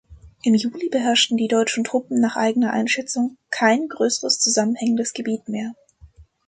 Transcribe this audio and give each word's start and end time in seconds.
Im 0.41 0.55
Juli 0.55 0.89
beherrschten 0.89 1.37
die 1.37 1.47
deutschen 1.47 1.83
Truppen 1.83 2.19
nach 2.19 2.35
eigener 2.35 2.73
Einschätzung 2.73 3.37
„kein 3.51 3.87
größeres 3.87 4.39
zusammenhängendes 4.39 5.13
Gebiet 5.13 5.47
mehr“. 5.47 5.75